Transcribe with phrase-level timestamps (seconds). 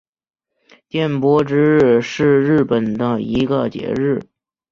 [0.87, 4.19] 电波之日是日本的一个节日。